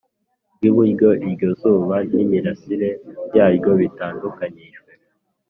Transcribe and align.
Rw 0.55 0.61
iburyo 0.69 1.09
iryo 1.27 1.49
zuba 1.59 1.95
n 2.11 2.13
imirasire 2.23 2.89
yaryo 3.35 3.71
bitandukanyijwe 3.81 4.81